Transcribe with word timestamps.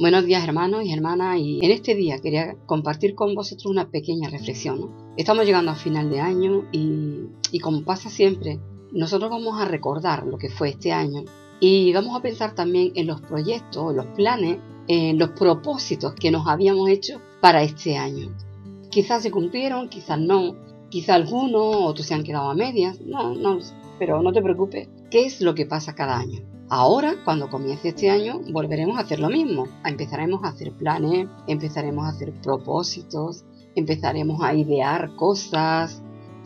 Buenos 0.00 0.26
días 0.26 0.44
hermanos 0.44 0.84
y 0.84 0.92
hermanas 0.92 1.40
y 1.40 1.58
en 1.60 1.72
este 1.72 1.96
día 1.96 2.20
quería 2.20 2.54
compartir 2.66 3.16
con 3.16 3.34
vosotros 3.34 3.66
una 3.66 3.90
pequeña 3.90 4.30
reflexión. 4.30 4.92
Estamos 5.16 5.44
llegando 5.44 5.72
a 5.72 5.74
final 5.74 6.08
de 6.08 6.20
año 6.20 6.66
y, 6.70 7.22
y 7.50 7.58
como 7.58 7.82
pasa 7.82 8.08
siempre, 8.08 8.60
nosotros 8.92 9.28
vamos 9.28 9.60
a 9.60 9.64
recordar 9.64 10.24
lo 10.24 10.38
que 10.38 10.50
fue 10.50 10.68
este 10.68 10.92
año 10.92 11.24
y 11.58 11.92
vamos 11.92 12.16
a 12.16 12.22
pensar 12.22 12.54
también 12.54 12.92
en 12.94 13.08
los 13.08 13.20
proyectos, 13.22 13.92
los 13.92 14.06
planes, 14.14 14.58
en 14.86 15.18
los 15.18 15.30
propósitos 15.30 16.14
que 16.14 16.30
nos 16.30 16.46
habíamos 16.46 16.88
hecho 16.90 17.20
para 17.40 17.64
este 17.64 17.96
año. 17.96 18.32
Quizás 18.90 19.24
se 19.24 19.32
cumplieron, 19.32 19.88
quizás 19.88 20.20
no, 20.20 20.54
quizás 20.90 21.16
algunos, 21.16 21.74
otros 21.74 22.06
se 22.06 22.14
han 22.14 22.22
quedado 22.22 22.50
a 22.50 22.54
medias, 22.54 23.00
no, 23.00 23.34
no, 23.34 23.58
pero 23.98 24.22
no 24.22 24.32
te 24.32 24.42
preocupes. 24.42 24.88
¿Qué 25.10 25.26
es 25.26 25.40
lo 25.40 25.56
que 25.56 25.66
pasa 25.66 25.96
cada 25.96 26.18
año? 26.18 26.57
Ahora, 26.70 27.16
cuando 27.24 27.48
comience 27.48 27.88
este 27.88 28.10
año, 28.10 28.40
volveremos 28.50 28.98
a 28.98 29.00
hacer 29.00 29.20
lo 29.20 29.30
mismo. 29.30 29.66
Empezaremos 29.86 30.44
a 30.44 30.48
hacer 30.48 30.72
planes, 30.72 31.26
empezaremos 31.46 32.04
a 32.04 32.10
hacer 32.10 32.34
propósitos, 32.42 33.44
empezaremos 33.74 34.42
a 34.42 34.52
idear 34.52 35.16
cosas. 35.16 36.02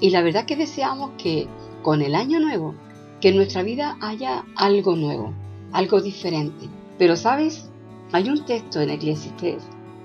Y 0.00 0.10
la 0.10 0.22
verdad 0.22 0.46
que 0.46 0.56
deseamos 0.56 1.10
que 1.18 1.48
con 1.82 2.00
el 2.00 2.14
año 2.14 2.40
nuevo, 2.40 2.74
que 3.20 3.28
en 3.28 3.36
nuestra 3.36 3.62
vida 3.62 3.98
haya 4.00 4.46
algo 4.56 4.96
nuevo, 4.96 5.34
algo 5.72 6.00
diferente. 6.00 6.66
Pero 6.96 7.16
sabes, 7.16 7.68
hay 8.12 8.30
un 8.30 8.42
texto 8.46 8.80
en 8.80 8.88
Eclesiastes 8.88 9.64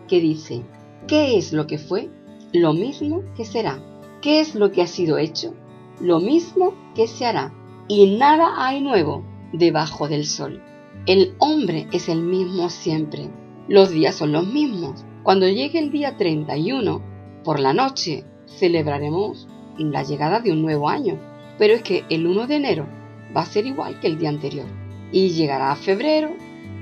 que 0.09 0.19
dice, 0.19 0.65
¿qué 1.07 1.37
es 1.37 1.53
lo 1.53 1.67
que 1.67 1.77
fue? 1.77 2.09
Lo 2.51 2.73
mismo 2.73 3.23
que 3.37 3.45
será. 3.45 3.81
¿Qué 4.21 4.41
es 4.41 4.55
lo 4.55 4.73
que 4.73 4.81
ha 4.81 4.87
sido 4.87 5.17
hecho? 5.17 5.53
Lo 6.01 6.19
mismo 6.19 6.73
que 6.95 7.07
se 7.07 7.25
hará. 7.25 7.53
Y 7.87 8.17
nada 8.17 8.65
hay 8.65 8.81
nuevo 8.81 9.30
debajo 9.53 10.07
del 10.07 10.25
sol. 10.25 10.61
El 11.05 11.35
hombre 11.39 11.87
es 11.91 12.09
el 12.09 12.21
mismo 12.21 12.69
siempre. 12.69 13.29
Los 13.67 13.89
días 13.89 14.15
son 14.15 14.31
los 14.31 14.45
mismos. 14.45 15.05
Cuando 15.23 15.47
llegue 15.47 15.79
el 15.79 15.91
día 15.91 16.17
31, 16.17 17.01
por 17.43 17.59
la 17.59 17.73
noche, 17.73 18.25
celebraremos 18.45 19.47
la 19.77 20.03
llegada 20.03 20.39
de 20.39 20.51
un 20.51 20.61
nuevo 20.61 20.89
año. 20.89 21.19
Pero 21.57 21.73
es 21.73 21.83
que 21.83 22.05
el 22.09 22.27
1 22.27 22.47
de 22.47 22.55
enero 22.55 22.87
va 23.35 23.41
a 23.41 23.45
ser 23.45 23.65
igual 23.65 23.99
que 23.99 24.07
el 24.07 24.17
día 24.17 24.29
anterior. 24.29 24.67
Y 25.11 25.29
llegará 25.29 25.75
febrero 25.75 26.31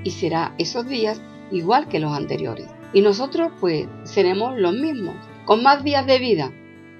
y 0.04 0.10
será 0.10 0.54
esos 0.58 0.86
días 0.88 1.22
igual 1.50 1.88
que 1.88 2.00
los 2.00 2.12
anteriores. 2.12 2.68
Y 2.92 3.02
nosotros 3.02 3.52
pues 3.60 3.86
seremos 4.04 4.58
los 4.58 4.74
mismos, 4.74 5.14
con 5.44 5.62
más 5.62 5.84
días 5.84 6.06
de 6.06 6.18
vida, 6.18 6.52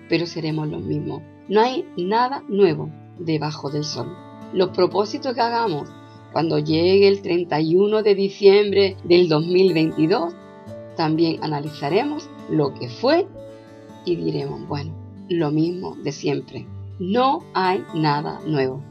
pero 0.09 0.27
seremos 0.27 0.69
los 0.69 0.83
mismos. 0.83 1.23
No 1.49 1.61
hay 1.61 1.85
nada 1.97 2.45
nuevo 2.49 2.91
debajo 3.19 3.71
del 3.71 3.85
sol 3.85 4.30
los 4.53 4.71
propósitos 4.71 5.35
que 5.35 5.41
hagamos 5.41 5.89
cuando 6.33 6.59
llegue 6.59 7.09
el 7.09 7.23
31 7.23 8.03
de 8.03 8.15
diciembre 8.15 8.97
del 9.05 9.29
2022, 9.29 10.33
también 10.97 11.43
analizaremos 11.43 12.29
lo 12.51 12.73
que 12.75 12.89
fue 12.89 13.27
y 14.05 14.17
diremos, 14.17 14.67
bueno, 14.69 14.95
lo 15.29 15.51
mismo 15.51 15.97
de 15.97 16.13
siempre. 16.13 16.67
No 16.99 17.45
hay 17.55 17.83
nada 17.95 18.41
nuevo. 18.47 18.83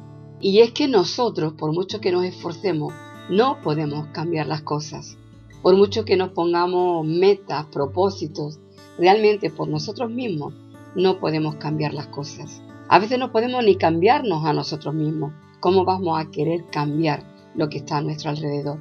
Y 0.42 0.60
es 0.60 0.72
que 0.72 0.88
nosotros, 0.88 1.54
por 1.54 1.74
mucho 1.74 2.02
que 2.02 2.12
nos 2.12 2.26
esforcemos, 2.26 2.94
no 3.30 3.62
podemos 3.62 4.08
cambiar 4.08 4.48
las 4.48 4.62
cosas. 4.62 5.18
Por 5.62 5.76
mucho 5.76 6.06
que 6.06 6.18
nos 6.18 6.30
pongamos 6.30 7.06
metas, 7.06 7.66
propósitos, 7.66 8.60
realmente 8.98 9.50
por 9.50 9.68
nosotros 9.68 10.10
mismos 10.10 10.54
no 10.96 11.20
podemos 11.20 11.56
cambiar 11.56 11.94
las 11.94 12.08
cosas. 12.08 12.62
A 12.88 13.00
veces 13.00 13.20
no 13.20 13.32
podemos 13.32 13.64
ni 13.64 13.76
cambiarnos 13.76 14.46
a 14.46 14.54
nosotros 14.54 14.94
mismos. 14.96 15.32
¿Cómo 15.60 15.84
vamos 15.84 16.18
a 16.18 16.32
querer 16.32 16.66
cambiar 16.72 17.24
lo 17.54 17.68
que 17.68 17.80
está 17.80 17.98
a 17.98 18.02
nuestro 18.02 18.30
alrededor? 18.30 18.80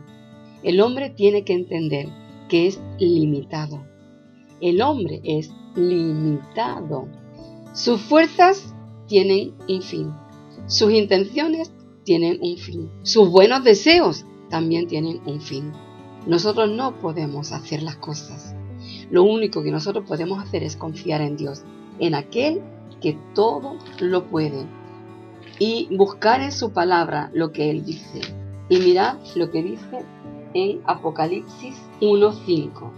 El 0.63 0.81
hombre 0.81 1.11
tiene 1.11 1.45
que 1.45 1.53
entender 1.53 2.09
que 2.49 2.69
es 2.69 2.81
limitado. 2.99 3.85
El 4.61 4.81
hombre 4.83 5.21
es 5.25 5.53
limitado. 5.75 7.09
Sus 7.73 8.01
fuerzas 8.01 8.75
tienen 9.07 9.55
un 9.69 9.83
fin. 9.83 10.13
Sus 10.67 10.93
intenciones 10.93 11.73
tienen 12.05 12.39
un 12.43 12.57
fin. 12.57 12.91
Sus 13.03 13.29
buenos 13.31 13.65
deseos 13.65 14.25
también 14.49 14.87
tienen 14.87 15.21
un 15.27 15.41
fin. 15.41 15.73
Nosotros 16.27 16.71
no 16.71 16.99
podemos 17.01 17.53
hacer 17.53 17.83
las 17.83 17.97
cosas. 17.97 18.55
Lo 19.11 19.25
único 19.25 19.63
que 19.63 19.71
nosotros 19.73 20.05
podemos 20.07 20.43
hacer 20.43 20.63
es 20.63 20.77
confiar 20.77 21.23
en 21.23 21.37
Dios, 21.37 21.65
en 21.99 22.15
aquel 22.15 22.61
que 23.01 23.19
todo 23.35 23.77
lo 24.01 24.29
puede 24.29 24.67
y 25.59 25.89
buscar 25.97 26.41
en 26.41 26.53
su 26.53 26.73
palabra 26.73 27.31
lo 27.33 27.53
que 27.53 27.71
Él 27.71 27.85
dice. 27.85 28.21
Y 28.69 28.79
mirad 28.79 29.17
lo 29.35 29.51
que 29.51 29.63
dice 29.63 30.05
en 30.55 30.81
Apocalipsis 30.87 31.77
1.5. 32.01 32.91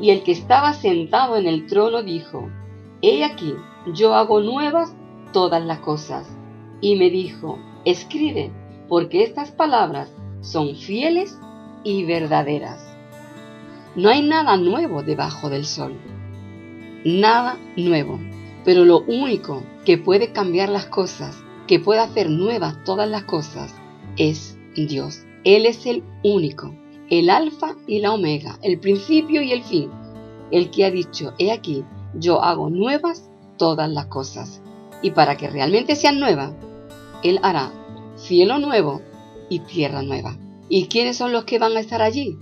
Y 0.00 0.10
el 0.10 0.22
que 0.22 0.32
estaba 0.32 0.72
sentado 0.72 1.36
en 1.36 1.46
el 1.46 1.66
trono 1.66 2.02
dijo, 2.02 2.48
He 3.02 3.24
aquí, 3.24 3.54
yo 3.92 4.14
hago 4.14 4.40
nuevas 4.40 4.94
todas 5.32 5.64
las 5.64 5.80
cosas. 5.80 6.26
Y 6.80 6.96
me 6.96 7.10
dijo, 7.10 7.58
escribe, 7.84 8.50
porque 8.88 9.22
estas 9.22 9.50
palabras 9.50 10.10
son 10.40 10.74
fieles 10.74 11.38
y 11.82 12.04
verdaderas. 12.04 12.96
No 13.94 14.08
hay 14.08 14.22
nada 14.26 14.56
nuevo 14.56 15.02
debajo 15.02 15.50
del 15.50 15.64
sol. 15.64 15.94
Nada 17.04 17.58
nuevo. 17.76 18.18
Pero 18.64 18.84
lo 18.84 19.00
único 19.00 19.62
que 19.84 19.98
puede 19.98 20.32
cambiar 20.32 20.68
las 20.70 20.86
cosas 20.86 21.43
que 21.66 21.80
puede 21.80 22.00
hacer 22.00 22.30
nuevas 22.30 22.82
todas 22.84 23.08
las 23.08 23.24
cosas 23.24 23.74
es 24.16 24.58
Dios. 24.74 25.24
Él 25.44 25.66
es 25.66 25.86
el 25.86 26.02
único, 26.22 26.74
el 27.10 27.30
alfa 27.30 27.76
y 27.86 28.00
la 28.00 28.12
omega, 28.12 28.58
el 28.62 28.78
principio 28.78 29.42
y 29.42 29.52
el 29.52 29.62
fin, 29.62 29.90
el 30.50 30.70
que 30.70 30.84
ha 30.84 30.90
dicho, 30.90 31.34
he 31.38 31.52
aquí, 31.52 31.84
yo 32.14 32.42
hago 32.42 32.70
nuevas 32.70 33.30
todas 33.56 33.90
las 33.90 34.06
cosas. 34.06 34.62
Y 35.02 35.10
para 35.10 35.36
que 35.36 35.50
realmente 35.50 35.96
sean 35.96 36.18
nuevas, 36.18 36.54
Él 37.22 37.38
hará 37.42 37.72
cielo 38.16 38.58
nuevo 38.58 39.02
y 39.48 39.60
tierra 39.60 40.02
nueva. 40.02 40.36
¿Y 40.68 40.86
quiénes 40.86 41.16
son 41.16 41.32
los 41.32 41.44
que 41.44 41.58
van 41.58 41.76
a 41.76 41.80
estar 41.80 42.00
allí? 42.00 42.38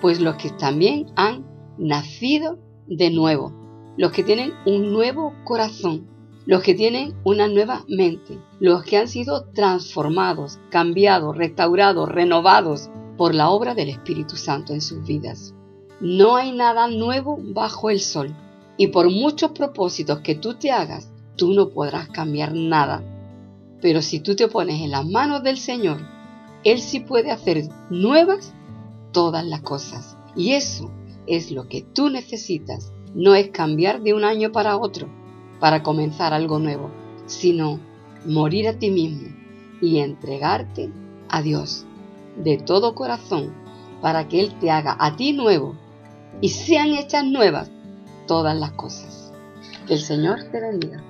Pues 0.00 0.20
los 0.20 0.36
que 0.36 0.50
también 0.50 1.06
han 1.16 1.46
nacido 1.78 2.58
de 2.86 3.10
nuevo, 3.10 3.52
los 3.96 4.12
que 4.12 4.22
tienen 4.22 4.52
un 4.66 4.92
nuevo 4.92 5.34
corazón, 5.44 6.08
los 6.44 6.62
que 6.62 6.74
tienen 6.74 7.14
una 7.24 7.46
nueva 7.46 7.84
mente, 7.88 8.38
los 8.58 8.82
que 8.82 8.96
han 8.96 9.08
sido 9.08 9.44
transformados, 9.54 10.58
cambiados, 10.70 11.36
restaurados, 11.36 12.08
renovados 12.08 12.90
por 13.16 13.34
la 13.34 13.50
obra 13.50 13.74
del 13.74 13.90
Espíritu 13.90 14.36
Santo 14.36 14.72
en 14.72 14.80
sus 14.80 15.04
vidas. 15.06 15.54
No 16.00 16.34
hay 16.34 16.52
nada 16.52 16.88
nuevo 16.88 17.38
bajo 17.40 17.90
el 17.90 18.00
sol 18.00 18.34
y 18.76 18.88
por 18.88 19.08
muchos 19.10 19.52
propósitos 19.52 20.20
que 20.20 20.34
tú 20.34 20.54
te 20.54 20.72
hagas, 20.72 21.12
tú 21.36 21.52
no 21.52 21.68
podrás 21.68 22.08
cambiar 22.08 22.54
nada. 22.54 23.04
Pero 23.80 24.02
si 24.02 24.18
tú 24.18 24.34
te 24.34 24.48
pones 24.48 24.80
en 24.80 24.90
las 24.90 25.06
manos 25.06 25.42
del 25.44 25.58
Señor, 25.58 25.98
Él 26.64 26.80
sí 26.80 27.00
puede 27.00 27.30
hacer 27.30 27.68
nuevas 27.90 28.52
todas 29.12 29.44
las 29.44 29.60
cosas. 29.60 30.16
Y 30.34 30.52
eso 30.52 30.90
es 31.26 31.52
lo 31.52 31.68
que 31.68 31.82
tú 31.82 32.08
necesitas. 32.08 32.92
No 33.14 33.34
es 33.34 33.50
cambiar 33.50 34.02
de 34.02 34.14
un 34.14 34.24
año 34.24 34.50
para 34.50 34.76
otro 34.76 35.21
para 35.62 35.84
comenzar 35.84 36.34
algo 36.34 36.58
nuevo, 36.58 36.90
sino 37.26 37.78
morir 38.26 38.66
a 38.66 38.80
ti 38.80 38.90
mismo 38.90 39.28
y 39.80 40.00
entregarte 40.00 40.90
a 41.28 41.40
Dios 41.40 41.86
de 42.36 42.58
todo 42.58 42.96
corazón 42.96 43.54
para 44.00 44.26
que 44.26 44.40
Él 44.40 44.58
te 44.58 44.72
haga 44.72 44.96
a 44.98 45.14
ti 45.14 45.32
nuevo 45.32 45.76
y 46.40 46.48
sean 46.48 46.88
hechas 46.94 47.24
nuevas 47.24 47.70
todas 48.26 48.56
las 48.56 48.72
cosas. 48.72 49.32
Que 49.86 49.94
el 49.94 50.00
Señor 50.00 50.42
te 50.50 50.60
bendiga. 50.60 51.00